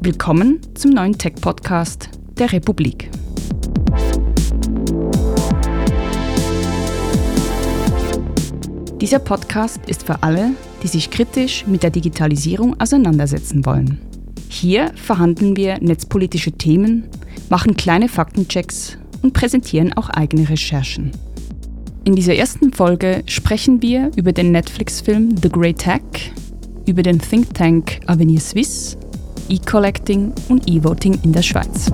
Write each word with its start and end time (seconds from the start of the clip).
Willkommen 0.00 0.60
zum 0.74 0.92
neuen 0.92 1.18
Tech-Podcast 1.18 2.08
der 2.38 2.52
Republik. 2.52 3.10
Dieser 9.00 9.18
Podcast 9.18 9.80
ist 9.88 10.06
für 10.06 10.22
alle, 10.22 10.52
die 10.84 10.86
sich 10.86 11.10
kritisch 11.10 11.66
mit 11.66 11.82
der 11.82 11.90
Digitalisierung 11.90 12.80
auseinandersetzen 12.80 13.66
wollen. 13.66 13.98
Hier 14.48 14.92
verhandeln 14.94 15.56
wir 15.56 15.80
netzpolitische 15.80 16.52
Themen, 16.52 17.08
machen 17.48 17.76
kleine 17.76 18.08
Faktenchecks 18.08 18.98
und 19.22 19.34
präsentieren 19.34 19.94
auch 19.94 20.10
eigene 20.10 20.48
Recherchen. 20.48 21.10
In 22.04 22.14
dieser 22.14 22.36
ersten 22.36 22.72
Folge 22.72 23.24
sprechen 23.26 23.82
wir 23.82 24.12
über 24.14 24.30
den 24.30 24.52
Netflix-Film 24.52 25.34
The 25.42 25.48
Great 25.48 25.84
Hack, 25.84 26.30
über 26.86 27.02
den 27.02 27.18
Think 27.20 27.52
Tank 27.52 27.98
Avenir 28.06 28.40
Suisse, 28.40 28.96
E-Collecting 29.48 30.32
und 30.48 30.68
E-Voting 30.68 31.18
in 31.22 31.32
der 31.32 31.42
Schweiz. 31.42 31.90